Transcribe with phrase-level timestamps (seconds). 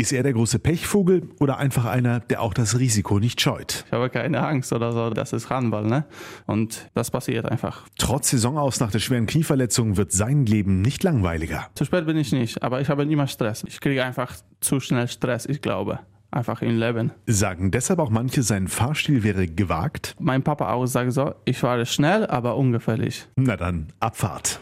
[0.00, 3.84] Ist er der große Pechvogel oder einfach einer, der auch das Risiko nicht scheut?
[3.84, 6.04] Ich habe keine Angst oder so, das ist Handball, ne?
[6.46, 7.84] Und das passiert einfach.
[7.98, 11.66] Trotz Saisonaus nach der schweren Knieverletzung wird sein Leben nicht langweiliger.
[11.74, 13.64] Zu spät bin ich nicht, aber ich habe immer Stress.
[13.66, 15.98] Ich kriege einfach zu schnell Stress, ich glaube.
[16.30, 17.10] Einfach im Leben.
[17.26, 20.14] Sagen deshalb auch manche, sein Fahrstil wäre gewagt?
[20.20, 23.26] Mein Papa auch sagt so, ich fahre schnell, aber ungefährlich.
[23.34, 24.60] Na dann, Abfahrt.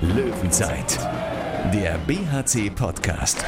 [0.00, 0.98] Löwenzeit,
[1.74, 3.44] der BHC-Podcast.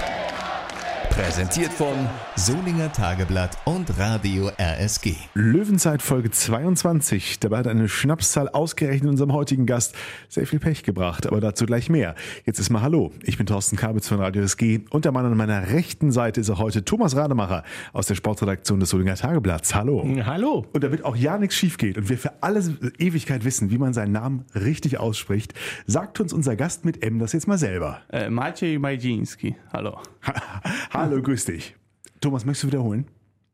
[1.11, 5.17] Präsentiert von Solinger Tageblatt und Radio RSG.
[5.35, 7.41] Löwenzeit Folge 22.
[7.41, 9.97] Dabei hat eine Schnapszahl ausgerechnet unserem heutigen Gast
[10.29, 12.15] sehr viel Pech gebracht, aber dazu gleich mehr.
[12.47, 13.13] Jetzt ist mal Hallo.
[13.25, 16.49] Ich bin Thorsten Kabitz von Radio RSG und der Mann an meiner rechten Seite ist
[16.49, 19.75] auch heute Thomas Rademacher aus der Sportredaktion des Solinger Tageblatts.
[19.75, 20.09] Hallo.
[20.25, 20.65] Hallo.
[20.73, 22.63] Und damit auch ja nichts schief geht und wir für alle
[22.99, 25.55] Ewigkeit wissen, wie man seinen Namen richtig ausspricht,
[25.87, 28.01] sagt uns unser Gast mit M das jetzt mal selber.
[28.11, 29.99] Äh, Maciej Majinski, hallo.
[31.01, 31.75] Hallo, grüß dich.
[32.21, 33.07] Thomas, möchtest du wiederholen?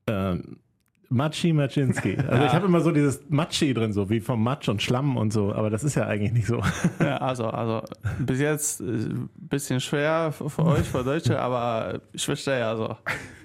[0.08, 0.56] Ähm,
[1.10, 2.16] Matschi Maczynski.
[2.16, 5.32] Also ich habe immer so dieses Matschi drin, so wie vom Matsch und Schlamm und
[5.32, 6.60] so, aber das ist ja eigentlich nicht so.
[7.00, 7.86] Ja, also, also
[8.18, 12.96] bis jetzt ein bisschen schwer für euch, für Deutsche, aber ich verstehe also.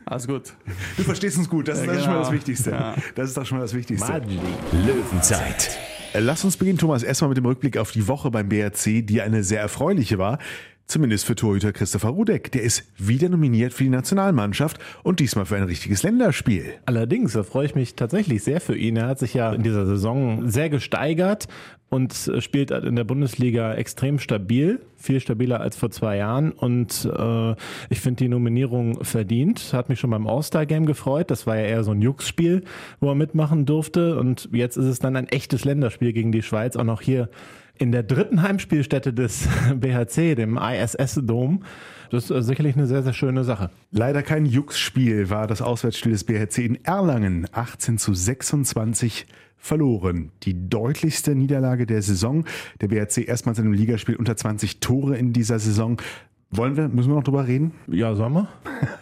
[0.06, 0.53] Alles gut.
[0.97, 2.40] Du verstehst uns gut, das, ist, Ja, das ist schon mal das genau.
[2.40, 2.72] Wichtigste.
[2.72, 2.95] Ja.
[3.14, 4.12] Das ist doch schon mal das Wichtigste.
[4.12, 4.40] Matschi.
[4.84, 5.78] Löwenzeit,
[6.14, 9.44] Lass uns beginnen, Thomas, erstmal mit dem Rückblick auf die Woche beim BRC, die eine
[9.44, 10.40] sehr erfreuliche war.
[10.88, 12.52] Zumindest für Torhüter Christopher Rudek.
[12.52, 16.66] Der ist wieder nominiert für die Nationalmannschaft und diesmal für ein richtiges Länderspiel.
[16.86, 18.98] Allerdings, da freue ich mich tatsächlich sehr für ihn.
[18.98, 21.48] Er hat sich ja in dieser Saison sehr gesteigert
[21.92, 26.52] und spielt in der Bundesliga extrem stabil, viel stabiler als vor zwei Jahren.
[26.52, 27.56] Und äh,
[27.90, 29.74] ich finde die Nominierung verdient.
[29.74, 31.30] Hat mich schon beim All-Star-Game gefreut.
[31.30, 32.64] Das war ja eher so ein Jux-Spiel,
[33.02, 34.18] wo er mitmachen durfte.
[34.18, 37.30] Und jetzt ist es dann ein echtes Länderspiel gegen die Schweiz, auch noch hier
[37.82, 41.64] in der dritten Heimspielstätte des BHC, dem ISS-Dom.
[42.12, 43.72] Das ist sicherlich eine sehr, sehr schöne Sache.
[43.90, 49.26] Leider kein Jux-Spiel war das Auswärtsspiel des BRC in Erlangen 18 zu 26
[49.58, 50.32] verloren.
[50.44, 52.46] Die deutlichste Niederlage der Saison.
[52.81, 56.00] Der BRC erstmals in einem Ligaspiel unter 20 Tore in dieser Saison.
[56.52, 57.72] Wollen wir, müssen wir noch drüber reden?
[57.88, 58.47] Ja, sollen wir?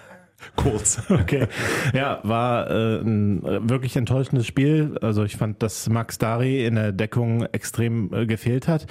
[0.60, 1.02] Kurz.
[1.10, 1.48] Okay.
[1.94, 4.98] Ja, war äh, ein wirklich enttäuschendes Spiel.
[5.02, 8.88] Also ich fand, dass Max Dari in der Deckung extrem äh, gefehlt hat.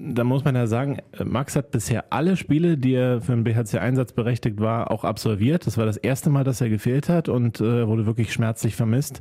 [0.00, 3.78] Da muss man ja sagen, Max hat bisher alle Spiele, die er für den BHC
[3.78, 5.66] einsatzberechtigt war, auch absolviert.
[5.66, 9.20] Das war das erste Mal, dass er gefehlt hat und äh, wurde wirklich schmerzlich vermisst.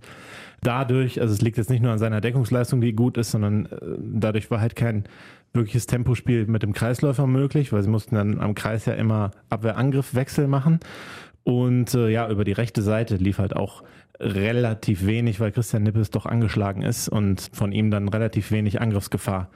[0.62, 3.78] Dadurch, also es liegt jetzt nicht nur an seiner Deckungsleistung, die gut ist, sondern äh,
[4.00, 5.06] dadurch war halt kein
[5.54, 10.48] wirkliches Tempospiel mit dem Kreisläufer möglich, weil sie mussten dann am Kreis ja immer Abwehr-Angriff-Wechsel
[10.48, 10.80] machen.
[11.48, 13.82] Und äh, ja, über die rechte Seite lief halt auch
[14.20, 19.50] relativ wenig, weil Christian Nippes doch angeschlagen ist und von ihm dann relativ wenig Angriffsgefahr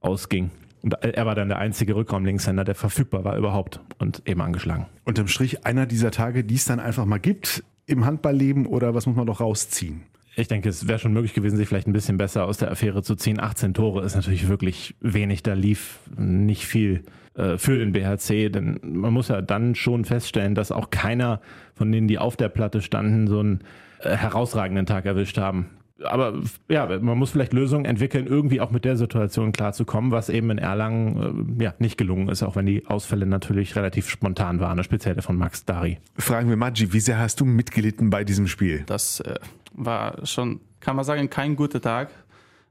[0.00, 0.52] ausging.
[0.82, 4.86] Und er war dann der einzige Rückraum-Linkshänder, der verfügbar war überhaupt und eben angeschlagen.
[5.02, 9.06] Unterm Strich einer dieser Tage, die es dann einfach mal gibt im Handballleben oder was
[9.06, 10.02] muss man doch rausziehen?
[10.36, 13.02] Ich denke, es wäre schon möglich gewesen, sich vielleicht ein bisschen besser aus der Affäre
[13.02, 13.40] zu ziehen.
[13.40, 15.42] 18 Tore ist natürlich wirklich wenig.
[15.42, 17.02] Da lief nicht viel
[17.34, 21.40] äh, für den BHC, denn man muss ja dann schon feststellen, dass auch keiner
[21.74, 23.60] von denen, die auf der Platte standen, so einen
[24.00, 25.70] äh, herausragenden Tag erwischt haben.
[26.04, 26.34] Aber
[26.68, 30.58] ja, man muss vielleicht Lösungen entwickeln, irgendwie auch mit der Situation klarzukommen, was eben in
[30.58, 35.14] Erlangen äh, ja nicht gelungen ist, auch wenn die Ausfälle natürlich relativ spontan waren, speziell
[35.14, 35.98] der von Max Dari.
[36.18, 38.82] Fragen wir Maggi, wie sehr hast du mitgelitten bei diesem Spiel?
[38.86, 39.36] Das äh,
[39.72, 42.10] war schon, kann man sagen, kein guter Tag,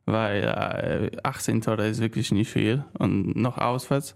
[0.05, 4.15] weil äh, 18 Tore ist wirklich nicht viel und noch auswärts.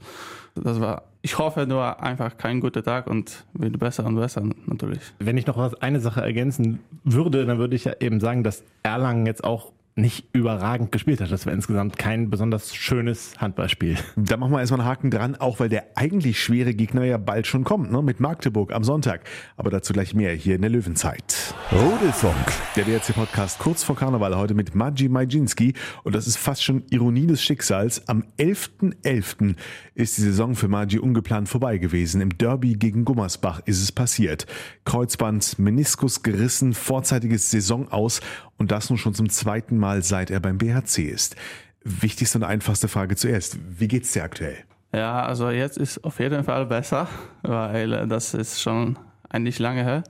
[0.55, 5.01] Das war, ich hoffe nur einfach kein guter Tag und wird besser und besser natürlich.
[5.19, 8.63] Wenn ich noch was, eine Sache ergänzen würde, dann würde ich ja eben sagen, dass
[8.83, 11.31] Erlangen jetzt auch nicht überragend gespielt hat.
[11.31, 13.97] Das war insgesamt kein besonders schönes Handballspiel.
[14.17, 17.47] Da machen wir erstmal einen Haken dran, auch weil der eigentlich schwere Gegner ja bald
[17.47, 18.01] schon kommt, ne?
[18.01, 19.21] mit Magdeburg am Sonntag.
[19.55, 21.53] Aber dazu gleich mehr hier in der Löwenzeit.
[21.71, 22.35] Rudelfunk,
[22.75, 25.73] Der BRC-Podcast kurz vor Karneval heute mit Maji Majinski.
[26.03, 28.05] Und das ist fast schon Ironie des Schicksals.
[28.09, 29.55] Am 11.11.
[29.93, 32.19] ist die Saison für Maji ungeplant vorbei gewesen.
[32.19, 34.45] Im Derby gegen Gummersbach ist es passiert.
[34.83, 38.19] Kreuzband, Meniskus gerissen, vorzeitiges Saison aus
[38.57, 41.35] und das nun schon zum zweiten Mal, seit er beim BHC ist.
[41.83, 43.57] Wichtigste und einfachste Frage zuerst.
[43.79, 44.57] Wie geht's dir aktuell?
[44.93, 47.07] Ja, also jetzt ist auf jeden Fall besser,
[47.41, 48.97] weil äh, das ist schon
[49.29, 50.03] eigentlich lange her.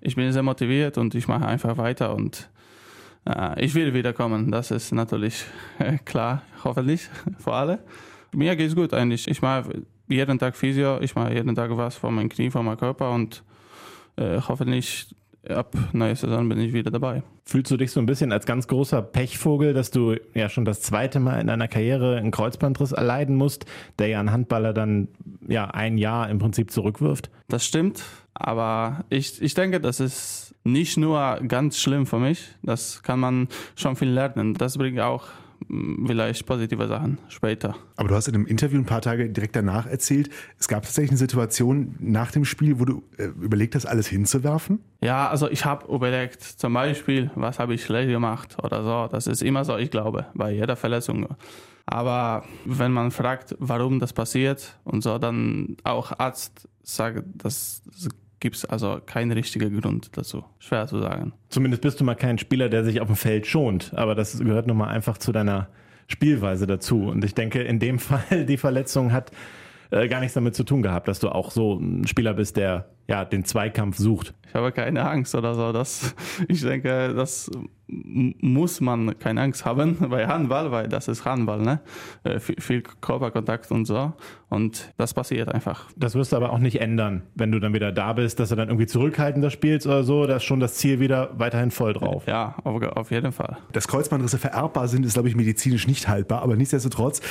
[0.00, 2.50] Ich bin sehr motiviert und ich mache einfach weiter und
[3.26, 4.50] äh, ich will wiederkommen.
[4.50, 5.44] Das ist natürlich
[5.78, 7.08] äh, klar, hoffentlich
[7.38, 7.78] für alle.
[8.32, 9.28] Mir geht's gut eigentlich.
[9.28, 12.76] Ich mache jeden Tag Physio, ich mache jeden Tag was für mein Knie, für meinen
[12.76, 13.42] Körper und
[14.16, 15.14] äh, hoffentlich
[15.50, 17.22] ab neuer Saison bin ich wieder dabei.
[17.44, 20.80] Fühlst du dich so ein bisschen als ganz großer Pechvogel, dass du ja schon das
[20.80, 23.66] zweite Mal in deiner Karriere einen Kreuzbandriss erleiden musst,
[23.98, 25.08] der ja einen Handballer dann
[25.46, 27.30] ja ein Jahr im Prinzip zurückwirft?
[27.48, 28.02] Das stimmt,
[28.34, 32.48] aber ich, ich denke, das ist nicht nur ganz schlimm für mich.
[32.62, 34.54] Das kann man schon viel lernen.
[34.54, 35.24] Das bringt auch
[35.68, 37.76] vielleicht positive Sachen später.
[37.96, 41.10] Aber du hast in einem Interview ein paar Tage direkt danach erzählt, es gab tatsächlich
[41.10, 44.80] eine Situation nach dem Spiel, wo du äh, überlegt hast, alles hinzuwerfen?
[45.00, 49.08] Ja, also ich habe überlegt, zum Beispiel, was habe ich schlecht gemacht oder so.
[49.10, 51.28] Das ist immer so, ich glaube, bei jeder Verletzung.
[51.86, 57.82] Aber wenn man fragt, warum das passiert und so, dann auch Arzt sagt, dass
[58.40, 60.44] gibt es also keinen richtigen Grund dazu.
[60.58, 61.32] Schwer zu sagen.
[61.48, 64.66] Zumindest bist du mal kein Spieler, der sich auf dem Feld schont, aber das gehört
[64.66, 65.68] nun mal einfach zu deiner
[66.06, 67.04] Spielweise dazu.
[67.04, 69.30] Und ich denke, in dem Fall, die Verletzung hat
[69.90, 72.88] äh, gar nichts damit zu tun gehabt, dass du auch so ein Spieler bist, der
[73.08, 74.34] ja den Zweikampf sucht.
[74.46, 75.72] Ich habe keine Angst oder so.
[75.72, 76.14] Das,
[76.48, 77.50] ich denke, das
[77.90, 81.80] muss man keine Angst haben bei Handball, weil das ist Handball, ne?
[82.22, 84.12] Äh, viel Körperkontakt und so.
[84.50, 85.90] Und das passiert einfach.
[85.96, 88.56] Das wirst du aber auch nicht ändern, wenn du dann wieder da bist, dass du
[88.56, 90.26] dann irgendwie zurückhaltender spielst oder so.
[90.26, 92.24] Da ist schon das Ziel wieder weiterhin voll drauf.
[92.26, 93.56] Ja, auf, auf jeden Fall.
[93.72, 96.42] Dass Kreuzbandrisse vererbbar sind, ist, glaube ich, medizinisch nicht haltbar.
[96.42, 97.22] Aber nichtsdestotrotz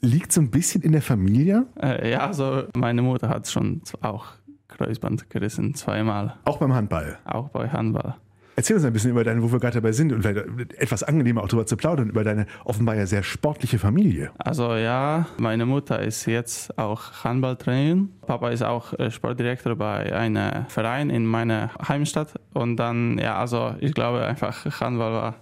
[0.00, 1.66] liegt so ein bisschen in der Familie.
[1.80, 4.26] Äh, ja, also meine Mutter hat schon auch
[4.76, 6.36] Kreuzband gerissen, zweimal.
[6.44, 7.18] Auch beim Handball?
[7.24, 8.16] Auch bei Handball.
[8.56, 10.46] Erzähl uns ein bisschen über deine, wo wir gerade dabei sind und vielleicht
[10.80, 14.30] etwas angenehmer auch darüber zu plaudern, über deine offenbar ja sehr sportliche Familie.
[14.38, 18.10] Also ja, meine Mutter ist jetzt auch Handballtrainerin.
[18.26, 22.34] Papa ist auch äh, Sportdirektor bei einem Verein in meiner Heimstadt.
[22.52, 25.34] Und dann, ja, also ich glaube einfach, Handball war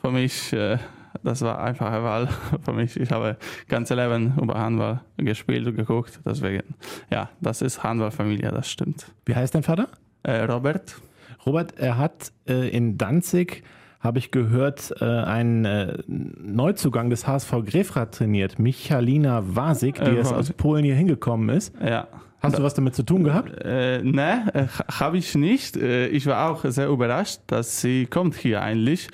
[0.00, 0.78] für mich äh,
[1.22, 2.28] das war einfach eine Wahl
[2.64, 2.98] für mich.
[2.98, 3.36] Ich habe
[3.68, 6.20] ganze Leben über Handball gespielt und geguckt.
[6.24, 6.62] Deswegen,
[7.10, 9.06] ja, das ist Handballfamilie, das stimmt.
[9.26, 9.88] Wie heißt dein Vater?
[10.22, 10.96] Äh, Robert.
[11.44, 13.64] Robert, er hat äh, in Danzig,
[14.00, 20.32] habe ich gehört, äh, einen äh, Neuzugang des HSV Grefrath trainiert, Michalina Wasik, die jetzt
[20.32, 21.74] aus Polen hier hingekommen ist.
[21.84, 22.08] Ja.
[22.42, 23.52] Hast du was damit zu tun gehabt?
[23.64, 25.76] Äh, ne, äh, habe ich nicht.
[25.76, 29.08] Äh, ich war auch sehr überrascht, dass sie kommt hier eigentlich.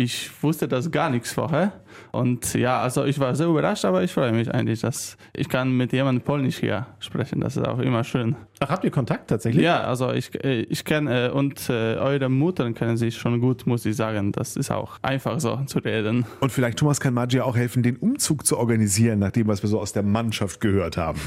[0.00, 1.74] Ich wusste das gar nichts vorher.
[2.10, 5.76] Und ja, also ich war sehr überrascht, aber ich freue mich eigentlich, dass ich kann
[5.76, 7.40] mit jemandem Polnisch hier sprechen.
[7.40, 8.34] Das ist auch immer schön.
[8.60, 9.62] Ach, habt ihr Kontakt tatsächlich?
[9.62, 13.66] Ja, also ich, äh, ich kenne äh, und äh, eure Mutter kennen sich schon gut,
[13.66, 14.32] muss ich sagen.
[14.32, 16.24] Das ist auch einfach so zu reden.
[16.40, 19.68] Und vielleicht Thomas kann Magia auch helfen, den Umzug zu organisieren, nach dem, was wir
[19.68, 21.20] so aus der Mannschaft gehört haben.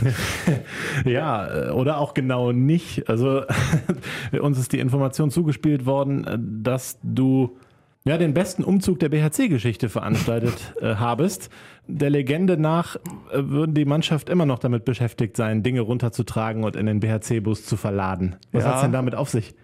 [1.05, 3.07] ja, oder auch genau nicht.
[3.07, 3.43] Also
[4.41, 7.55] uns ist die Information zugespielt worden, dass du
[8.05, 11.49] ja, den besten Umzug der BHC-Geschichte veranstaltet äh, habest.
[11.87, 12.99] Der Legende nach äh,
[13.31, 17.77] würden die Mannschaft immer noch damit beschäftigt sein, Dinge runterzutragen und in den BHC-Bus zu
[17.77, 18.35] verladen.
[18.51, 18.71] Was ja.
[18.71, 19.55] hat's denn damit auf sich?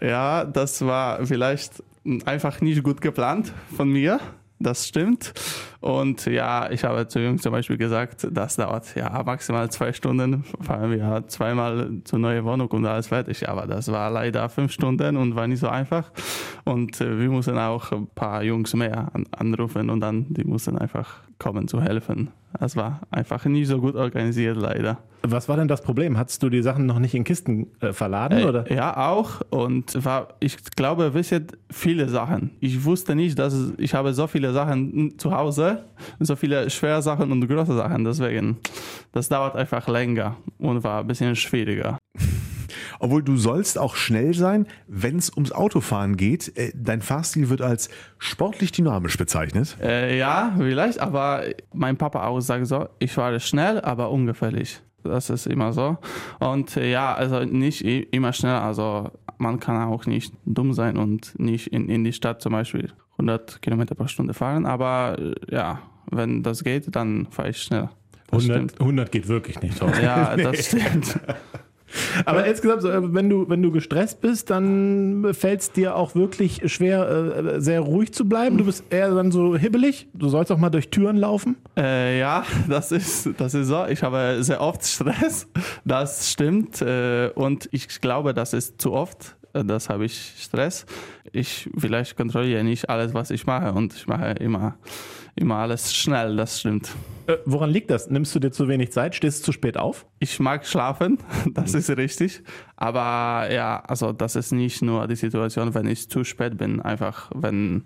[0.00, 1.82] Ja, das war vielleicht
[2.24, 4.20] einfach nicht gut geplant von mir
[4.58, 5.32] das stimmt.
[5.80, 10.44] Und ja, ich habe zu Jungs zum Beispiel gesagt, das dauert ja maximal zwei Stunden,
[10.60, 13.48] fahren wir zweimal zur neuen Wohnung und alles fertig.
[13.48, 16.10] Aber das war leider fünf Stunden und war nicht so einfach.
[16.64, 20.76] Und äh, wir mussten auch ein paar Jungs mehr an, anrufen und dann die mussten
[20.76, 22.30] einfach kommen zu helfen.
[22.58, 24.98] Das war einfach nicht so gut organisiert, leider.
[25.22, 26.16] Was war denn das Problem?
[26.16, 28.38] Hattest du die Sachen noch nicht in Kisten äh, verladen?
[28.38, 28.72] Äh, oder?
[28.72, 29.42] Ja, auch.
[29.50, 32.52] Und war, ich glaube, wisst viele Sachen.
[32.60, 35.67] Ich wusste nicht, dass ich habe so viele Sachen zu Hause,
[36.20, 38.04] so viele schwere Sachen und große Sachen.
[38.04, 38.58] Deswegen,
[39.12, 41.98] das dauert einfach länger und war ein bisschen schwieriger.
[43.00, 46.56] Obwohl du sollst auch schnell sein, wenn es ums Autofahren geht.
[46.56, 49.76] Äh, dein Fahrstil wird als sportlich dynamisch bezeichnet.
[49.80, 54.80] Äh, ja, vielleicht, aber mein Papa auch sagt so, ich fahre schnell, aber ungefährlich.
[55.08, 55.98] Das ist immer so.
[56.38, 58.56] Und äh, ja, also nicht immer schnell.
[58.56, 62.92] Also man kann auch nicht dumm sein und nicht in, in die Stadt zum Beispiel
[63.12, 64.66] 100 Kilometer pro Stunde fahren.
[64.66, 67.88] Aber äh, ja, wenn das geht, dann fahre ich schnell.
[68.30, 69.80] 100, 100, geht wirklich nicht.
[70.02, 71.18] Ja, das stimmt.
[72.24, 72.82] Aber insgesamt,
[73.14, 77.80] wenn du, wenn du gestresst bist, dann fällt es dir auch wirklich schwer, äh, sehr
[77.80, 78.58] ruhig zu bleiben.
[78.58, 80.08] Du bist eher dann so hibbelig.
[80.14, 81.56] Du sollst auch mal durch Türen laufen.
[81.76, 83.86] Äh, ja, das ist, das ist so.
[83.86, 85.46] Ich habe sehr oft Stress.
[85.84, 86.82] Das stimmt.
[86.82, 89.36] Äh, und ich glaube, das ist zu oft.
[89.58, 90.86] Äh, das habe ich Stress.
[91.32, 93.72] Ich vielleicht kontrolliere nicht alles, was ich mache.
[93.72, 94.76] Und ich mache immer,
[95.34, 96.36] immer alles schnell.
[96.36, 96.94] Das stimmt.
[97.26, 98.08] Äh, woran liegt das?
[98.10, 99.14] Nimmst du dir zu wenig Zeit?
[99.14, 100.06] Stehst du zu spät auf?
[100.18, 101.18] Ich mag schlafen,
[101.52, 102.42] das ist richtig.
[102.76, 106.80] Aber ja, also das ist nicht nur die Situation, wenn ich zu spät bin.
[106.80, 107.84] Einfach, wenn,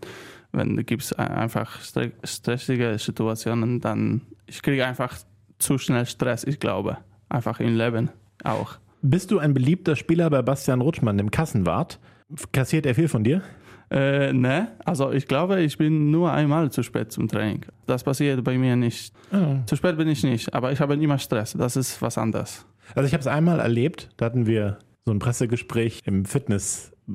[0.53, 1.81] wenn gibt es einfach
[2.25, 5.17] stressige Situationen, dann ich kriege einfach
[5.59, 6.99] zu schnell Stress, ich glaube.
[7.29, 8.11] Einfach im Leben
[8.45, 8.77] auch.
[9.05, 11.99] Bist du ein beliebter Spieler bei Bastian Rutschmann, dem Kassenwart?
[12.53, 13.43] Kassiert er viel von dir?
[13.91, 17.67] Äh, ne, also ich glaube, ich bin nur einmal zu spät zum Training.
[17.87, 19.13] Das passiert bei mir nicht.
[19.33, 19.57] Oh.
[19.67, 21.53] Zu spät bin ich nicht, aber ich habe immer Stress.
[21.59, 22.65] Das ist was anderes.
[22.95, 26.25] Also ich habe es einmal erlebt, da hatten wir so ein Pressegespräch im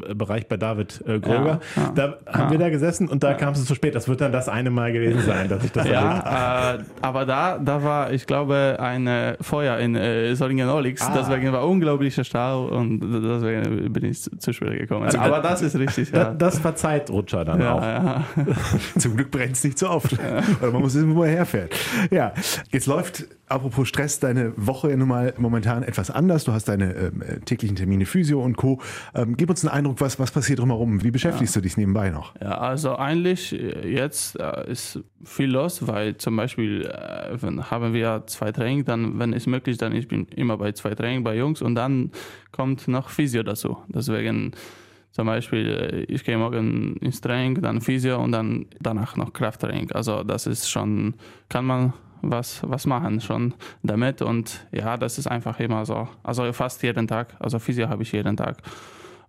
[0.01, 1.59] Fitnessbereich bei David äh, Gröger.
[1.75, 2.51] Ja, ja, da haben ja.
[2.51, 3.95] wir da gesessen und da kam es zu spät.
[3.95, 6.29] Das wird dann das eine Mal gewesen sein, dass ich das erlebt habe.
[6.29, 11.01] Ja, äh, aber da, da war, ich glaube, ein äh, Feuer in äh, Solingen-Olix.
[11.01, 11.13] Ah.
[11.17, 15.05] Deswegen war unglaublicher Stau und deswegen bin ich zu, zu spät gekommen.
[15.05, 16.33] Also aber da- das ist richtig, Da, ja.
[16.33, 18.21] das verzeiht Rutscher dann auch.
[18.97, 20.13] Zum Glück brennt es nicht so oft.
[20.61, 21.73] Oder man muss wissen, wo er herfährt.
[22.11, 22.33] Ja,
[22.71, 26.43] jetzt läuft, apropos Stress, deine Woche nun mal momentan etwas anders.
[26.43, 28.81] Du hast deine ähm, äh, täglichen Termine Physio und Co.
[29.15, 31.03] Ähm, gib uns einen Eindruck, was, was passiert drumherum?
[31.03, 32.33] Wie beschäftigst du dich nebenbei noch?
[32.41, 37.93] Ja, also eigentlich äh, jetzt äh, ist viel los, weil zum Beispiel äh, wenn, haben
[37.93, 41.35] wir zwei Training, dann wenn es möglich, dann ich bin immer bei zwei Training bei
[41.35, 42.11] Jungs und dann
[42.51, 43.77] kommt noch Physio dazu.
[43.87, 44.51] Deswegen
[45.11, 49.91] zum Beispiel äh, ich gehe morgen ins Training, dann Physio und dann danach noch Krafttraining.
[49.91, 51.15] Also das ist schon
[51.49, 56.07] kann man was was machen schon damit und ja, das ist einfach immer so.
[56.23, 57.35] Also fast jeden Tag.
[57.39, 58.57] Also Physio habe ich jeden Tag.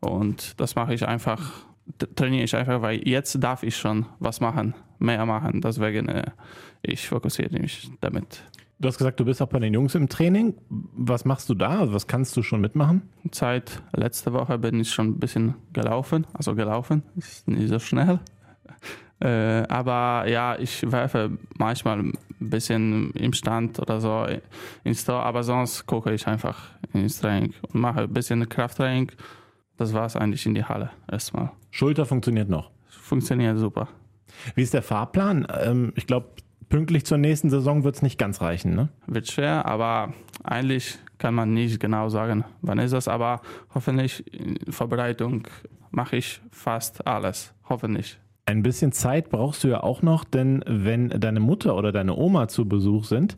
[0.00, 1.66] Und das mache ich einfach,
[2.16, 5.60] trainiere ich einfach, weil jetzt darf ich schon was machen, mehr machen.
[5.60, 6.30] Deswegen, äh,
[6.82, 8.42] ich fokussiere mich damit.
[8.80, 10.54] Du hast gesagt, du bist auch bei den Jungs im Training.
[10.68, 11.92] Was machst du da?
[11.92, 13.02] Was kannst du schon mitmachen?
[13.32, 18.20] Seit letzter Woche bin ich schon ein bisschen gelaufen, also gelaufen, ist nicht so schnell.
[19.20, 24.24] Äh, aber ja, ich werfe manchmal ein bisschen im Stand oder so
[24.84, 29.10] ins Tor, aber sonst gucke ich einfach ins Training und mache ein bisschen Krafttraining.
[29.78, 31.52] Das war es eigentlich in die Halle erstmal.
[31.70, 32.70] Schulter funktioniert noch.
[32.88, 33.88] Funktioniert super.
[34.54, 35.46] Wie ist der Fahrplan?
[35.62, 36.26] Ähm, ich glaube,
[36.68, 38.88] pünktlich zur nächsten Saison wird es nicht ganz reichen, ne?
[39.06, 43.40] wird schwer, aber eigentlich kann man nicht genau sagen, wann ist das, aber
[43.74, 45.46] hoffentlich in Vorbereitung
[45.90, 48.18] mache ich fast alles, hoffentlich.
[48.46, 52.48] Ein bisschen Zeit brauchst du ja auch noch, denn wenn deine Mutter oder deine Oma
[52.48, 53.36] zu Besuch sind,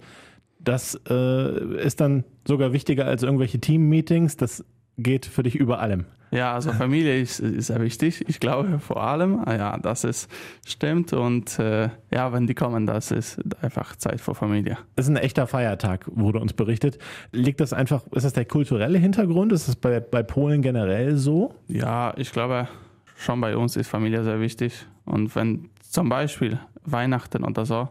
[0.59, 4.37] das äh, ist dann sogar wichtiger als irgendwelche Team-Meetings.
[4.37, 4.65] Das
[4.99, 6.05] geht für dich über allem.
[6.31, 10.31] Ja, also Familie ist, ist sehr wichtig, ich glaube vor allem, ah ja, das ist
[10.65, 14.79] stimmt und äh, ja, wenn die kommen, das ist einfach Zeit für Familie.
[14.97, 16.99] Es ist ein echter Feiertag, wurde uns berichtet.
[17.33, 19.53] Liegt das einfach, ist das der kulturelle Hintergrund?
[19.53, 21.55] Ist das bei, bei Polen generell so?
[21.67, 22.69] Ja, ich glaube,
[23.17, 24.87] schon bei uns ist Familie sehr wichtig.
[25.05, 27.89] Und wenn zum Beispiel Weihnachten oder so,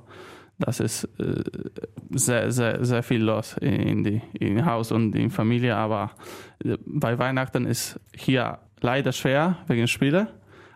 [0.59, 1.41] das ist äh,
[2.11, 5.75] sehr, sehr, sehr viel los in die im Haus und in Familie.
[5.75, 6.11] Aber
[6.63, 10.27] äh, bei Weihnachten ist hier leider schwer wegen Spiele.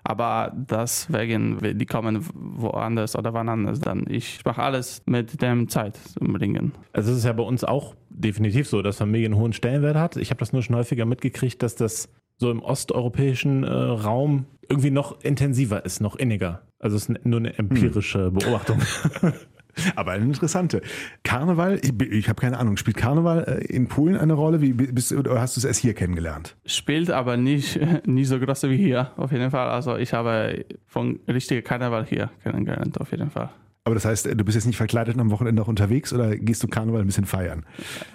[0.05, 5.95] Aber deswegen, die kommen woanders oder wann anders, dann ich mache alles mit dem Zeit
[5.95, 6.73] zu bringen.
[6.91, 10.17] Also es ist ja bei uns auch definitiv so, dass Familie einen hohen Stellenwert hat.
[10.17, 14.91] Ich habe das nur schon häufiger mitgekriegt, dass das so im osteuropäischen äh, Raum irgendwie
[14.91, 16.63] noch intensiver ist, noch inniger.
[16.79, 18.79] Also es ist nur eine empirische Beobachtung.
[19.95, 20.81] Aber eine interessante.
[21.23, 24.61] Karneval, ich, ich habe keine Ahnung, spielt Karneval äh, in Polen eine Rolle?
[24.61, 26.55] Wie bist, oder hast du es erst hier kennengelernt?
[26.65, 29.69] spielt aber nicht, nicht so groß wie hier, auf jeden Fall.
[29.69, 33.49] Also ich habe von richtiger Karneval hier kennengelernt, auf jeden Fall.
[33.85, 36.63] Aber das heißt, du bist jetzt nicht verkleidet und am Wochenende auch unterwegs oder gehst
[36.63, 37.65] du Karneval ein bisschen feiern?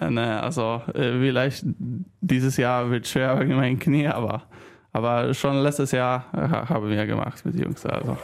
[0.01, 1.63] Äh, Ne, also äh, vielleicht
[2.21, 4.43] dieses Jahr wird schwer wegen meinem Knie, aber,
[4.99, 7.85] aber schon letztes Jahr äh, haben wir gemacht mit Jungs.
[7.85, 8.17] Also.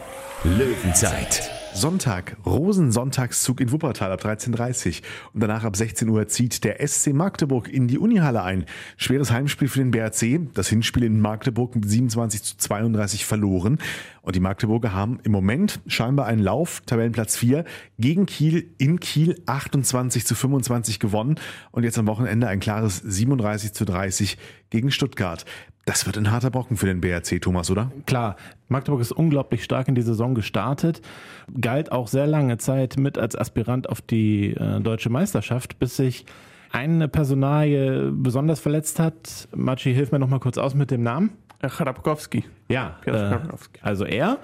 [0.44, 1.52] Löwenzeit.
[1.74, 5.06] Sonntag, Rosensonntagszug in Wuppertal ab 13.30 Uhr.
[5.34, 8.66] Und danach ab 16 Uhr zieht der SC Magdeburg in die Unihalle ein.
[8.96, 10.54] Schweres Heimspiel für den BRC.
[10.54, 13.80] Das Hinspiel in Magdeburg mit 27 zu 32 verloren.
[14.22, 17.66] Und die Magdeburger haben im Moment scheinbar einen Lauf, Tabellenplatz 4,
[18.00, 21.36] gegen Kiel in Kiel 28 zu 25 gewonnen.
[21.72, 24.38] Und jetzt am Wochenende ein klares 37 zu 30
[24.70, 25.46] gegen Stuttgart.
[25.86, 27.92] Das wird ein harter Brocken für den BRC, Thomas, oder?
[28.08, 28.38] Klar,
[28.70, 31.02] Magdeburg ist unglaublich stark in die Saison gestartet,
[31.62, 36.26] galt auch sehr lange Zeit mit als Aspirant auf die äh, deutsche Meisterschaft, bis sich
[36.72, 39.48] eine Personalie besonders verletzt hat.
[39.56, 41.30] Maci, hilf mir noch mal kurz aus mit dem Namen.
[41.62, 42.46] Äh, Chrapkowski.
[42.68, 43.38] Ja, äh,
[43.84, 44.40] also er,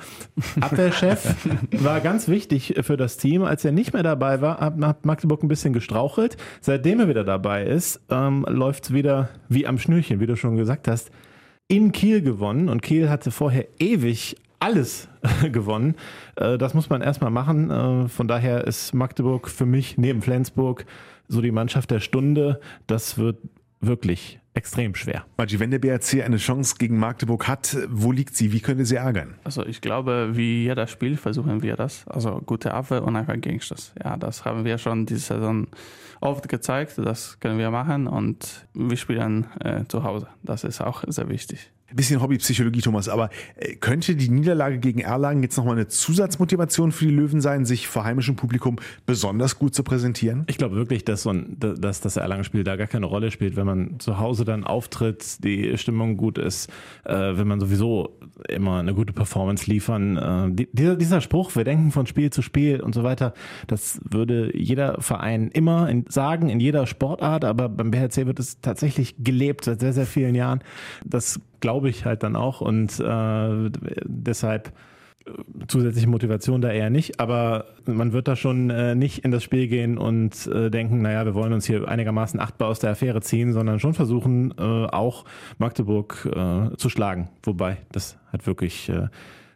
[0.60, 3.42] Abwehrchef, war ganz wichtig für das Team.
[3.44, 6.38] Als er nicht mehr dabei war, hat hat Magdeburg ein bisschen gestrauchelt.
[6.62, 10.56] Seitdem er wieder dabei ist, ähm, läuft es wieder wie am Schnürchen, wie du schon
[10.56, 11.10] gesagt hast.
[11.72, 15.08] In Kiel gewonnen und Kiel hatte vorher ewig alles
[15.54, 15.96] gewonnen.
[16.36, 17.72] Äh, das muss man erstmal machen.
[17.72, 20.86] Äh, von daher ist Magdeburg für mich neben Flensburg
[21.30, 22.60] so die Mannschaft der Stunde.
[22.88, 23.38] Das wird
[23.80, 25.26] wirklich extrem schwer.
[25.38, 28.52] Maggi, wenn der BRC eine Chance gegen Magdeburg hat, wo liegt sie?
[28.52, 29.36] Wie könnte sie ärgern?
[29.44, 32.08] Also ich glaube, wie jeder Spiel versuchen wir das.
[32.08, 33.94] Also gute Abwehr und einfach Gegenstoß.
[34.04, 35.68] Ja, das haben wir schon diese Saison
[36.20, 36.98] oft gezeigt.
[36.98, 40.28] Das können wir machen und wir spielen äh, zu Hause.
[40.44, 41.72] Das ist auch sehr wichtig.
[41.96, 47.06] Bisschen Hobbypsychologie, Thomas, aber äh, könnte die Niederlage gegen Erlangen jetzt nochmal eine Zusatzmotivation für
[47.06, 50.44] die Löwen sein, sich vor heimischem Publikum besonders gut zu präsentieren?
[50.48, 53.66] Ich glaube wirklich, dass, so ein, dass das Erlangen-Spiel da gar keine Rolle spielt, wenn
[53.66, 56.70] man zu Hause dann auftritt, die Stimmung gut ist,
[57.04, 58.18] äh, wenn man sowieso
[58.48, 60.18] immer eine gute Performance liefern.
[60.18, 63.34] Äh, die, dieser, dieser Spruch, wir denken von Spiel zu Spiel und so weiter,
[63.68, 68.62] das würde jeder Verein immer in, sagen, in jeder Sportart, aber beim BHC wird es
[68.62, 70.62] tatsächlich gelebt seit sehr, sehr vielen Jahren.
[71.06, 73.72] Das glaube ich halt dann auch und äh,
[74.04, 74.74] deshalb
[75.26, 75.32] äh,
[75.68, 79.68] zusätzliche Motivation da eher nicht, aber man wird da schon äh, nicht in das Spiel
[79.68, 83.54] gehen und äh, denken, naja, wir wollen uns hier einigermaßen achtbar aus der Affäre ziehen,
[83.54, 85.26] sondern schon versuchen, äh, auch
[85.58, 87.30] Magdeburg äh, zu schlagen.
[87.44, 89.08] Wobei das halt wirklich äh,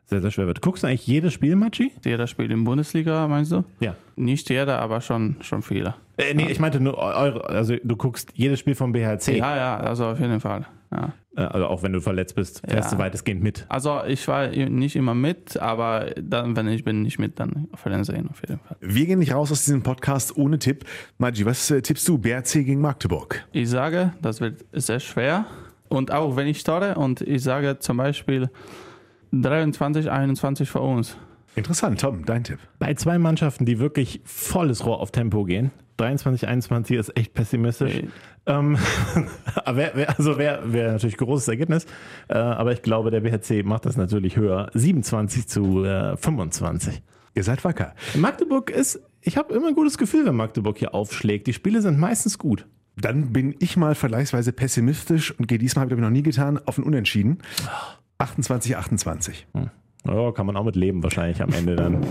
[0.05, 0.61] sehr, sehr schwer wird.
[0.61, 1.91] Guckst du eigentlich jedes Spiel, Machi?
[2.03, 3.63] Jeder spielt in Bundesliga, meinst du?
[3.79, 3.95] Ja.
[4.15, 5.95] Nicht jeder, aber schon, schon viele.
[6.17, 9.37] Äh, nee, ich meinte nur eure, also du guckst jedes Spiel vom BHC.
[9.37, 10.65] Ja, ja, also auf jeden Fall.
[10.91, 11.13] Ja.
[11.35, 12.97] Äh, Also auch wenn du verletzt bist, fährst Ja.
[12.97, 13.65] du weitestgehend mit.
[13.69, 18.29] Also ich war nicht immer mit, aber dann, wenn ich bin nicht mit, dann Fernsehen
[18.29, 18.77] auf jeden Fall.
[18.81, 20.85] Wir gehen nicht raus aus diesem Podcast ohne Tipp.
[21.17, 22.17] Maggi, was äh, tippst du?
[22.17, 23.43] BRC gegen Magdeburg.
[23.51, 25.45] Ich sage, das wird sehr schwer.
[25.87, 28.49] Und auch wenn ich starte und ich sage zum Beispiel
[29.31, 31.17] 23, 21 für uns.
[31.55, 32.59] Interessant, Tom, dein Tipp.
[32.79, 37.95] Bei zwei Mannschaften, die wirklich volles Rohr auf Tempo gehen, 23, 21 ist echt pessimistisch.
[37.95, 38.09] Okay.
[38.45, 38.77] Ähm,
[39.55, 41.85] aber wär, also wäre wär natürlich ein großes Ergebnis.
[42.27, 44.69] Äh, aber ich glaube, der BHC macht das natürlich höher.
[44.73, 47.01] 27 zu äh, 25.
[47.33, 47.93] Ihr seid wacker.
[48.15, 51.47] Magdeburg ist, ich habe immer ein gutes Gefühl, wenn Magdeburg hier aufschlägt.
[51.47, 52.67] Die Spiele sind meistens gut.
[52.97, 56.77] Dann bin ich mal vergleichsweise pessimistisch und gehe diesmal, habe ich noch nie getan, auf
[56.77, 57.39] ein Unentschieden.
[58.19, 59.47] 28, 28.
[60.07, 62.05] Ja, kann man auch mit leben wahrscheinlich am Ende dann.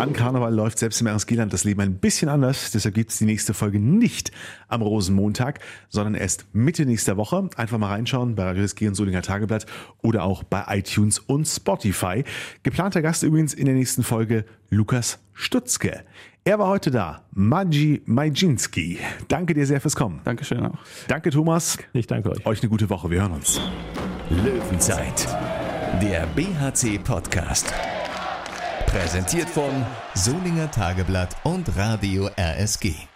[0.00, 2.70] An Karneval läuft selbst im RSG-Land das Leben ein bisschen anders.
[2.70, 4.32] Deshalb gibt es die nächste Folge nicht
[4.68, 7.50] am Rosenmontag, sondern erst Mitte nächster Woche.
[7.56, 9.66] Einfach mal reinschauen bei Radio SG und Solinger Tageblatt
[10.02, 12.24] oder auch bei iTunes und Spotify.
[12.62, 16.02] Geplanter Gast übrigens in der nächsten Folge Lukas Stutzke.
[16.44, 18.98] Er war heute da, Maji Majinski.
[19.28, 20.20] Danke dir sehr fürs Kommen.
[20.24, 20.78] Dankeschön auch.
[21.08, 21.76] Danke Thomas.
[21.92, 22.46] Ich danke euch.
[22.46, 23.10] Euch eine gute Woche.
[23.10, 23.60] Wir hören uns.
[24.30, 25.28] Löwenzeit,
[25.98, 27.66] der BHC-Podcast.
[28.86, 33.09] Präsentiert von Solinger Tageblatt und Radio RSG.